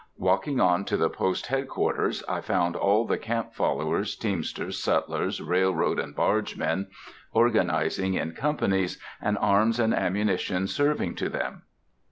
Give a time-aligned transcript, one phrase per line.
[0.17, 5.39] Walking on to the post head quarters, I found all the camp followers, teamsters, sutlers,
[5.47, 6.87] railroad and barge men,
[7.33, 11.65] organizing in companies, and arms and ammunition serving to them.